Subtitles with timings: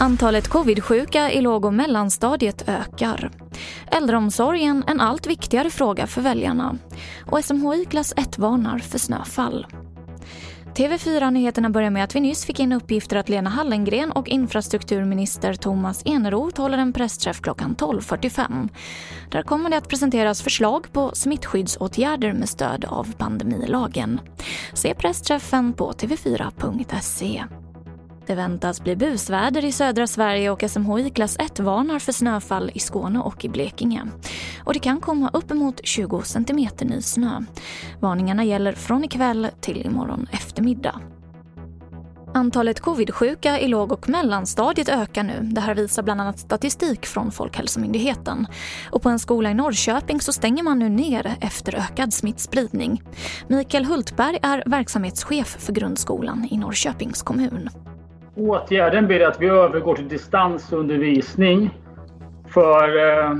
[0.00, 3.30] Antalet covid-sjuka i låg och mellanstadiet ökar.
[3.86, 6.78] Äldreomsorgen en allt viktigare fråga för väljarna.
[7.30, 9.66] Och SMHI klass 1 varnar för snöfall.
[10.74, 16.02] TV4-nyheterna börjar med att vi nyss fick in uppgifter att Lena Hallengren och infrastrukturminister Thomas
[16.04, 18.68] Eneroth håller en pressträff klockan 12.45.
[19.30, 24.20] Där kommer det att presenteras förslag på smittskyddsåtgärder med stöd av pandemilagen.
[24.72, 27.44] Se pressträffen på tv4.se.
[28.26, 32.78] Det väntas bli busväder i södra Sverige och SMHI klass 1 varnar för snöfall i
[32.78, 34.06] Skåne och i Blekinge.
[34.64, 37.44] Och det kan komma uppemot 20 cm ny snö.
[38.00, 41.00] Varningarna gäller från ikväll till imorgon eftermiddag.
[42.34, 45.40] Antalet covid-sjuka i låg och mellanstadiet ökar nu.
[45.42, 48.46] Det här visar bland annat statistik från Folkhälsomyndigheten.
[48.90, 53.02] Och på en skola i Norrköping så stänger man nu ner efter ökad smittspridning.
[53.48, 57.70] Mikael Hultberg är verksamhetschef för grundskolan i Norrköpings kommun.
[58.36, 61.70] Åtgärden blir att vi övergår till distansundervisning
[62.48, 63.36] för eh,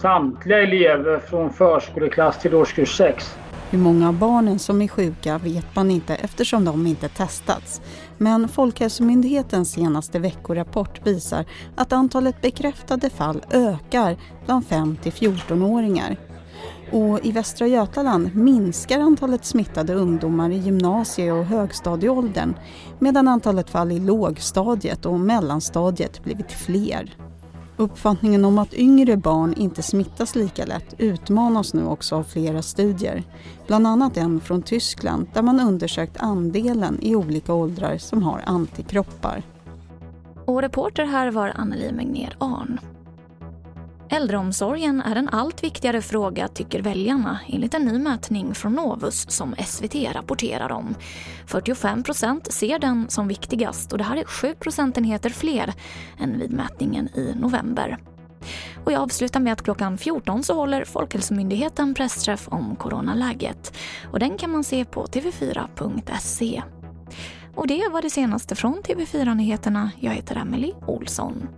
[0.00, 3.36] samtliga elever från förskoleklass till årskurs 6.
[3.70, 7.80] Hur många av barnen som är sjuka vet man inte eftersom de inte testats.
[8.18, 11.44] Men Folkhälsomyndighetens senaste veckorapport visar
[11.76, 16.16] att antalet bekräftade fall ökar bland 5 till 14-åringar.
[16.92, 22.54] Och i Västra Götaland minskar antalet smittade ungdomar i gymnasie och högstadieåldern
[22.98, 27.16] medan antalet fall i lågstadiet och mellanstadiet blivit fler.
[27.76, 33.22] Uppfattningen om att yngre barn inte smittas lika lätt utmanas nu också av flera studier.
[33.66, 39.42] Bland annat en från Tyskland där man undersökt andelen i olika åldrar som har antikroppar.
[40.44, 42.80] Och reporter här var Anneli Megner Arn.
[44.10, 49.54] Äldreomsorgen är en allt viktigare fråga tycker väljarna enligt en ny mätning från Novus som
[49.66, 50.94] SVT rapporterar om.
[51.46, 55.74] 45 procent ser den som viktigast och det här är 7 procentenheter fler
[56.18, 57.98] än vid mätningen i november.
[58.84, 63.76] Och jag avslutar med att klockan 14 så håller Folkhälsomyndigheten pressträff om coronaläget.
[64.12, 66.62] Och den kan man se på tv4.se.
[67.54, 69.90] Och det var det senaste från TV4 Nyheterna.
[70.00, 71.48] Jag heter Emily Olsson.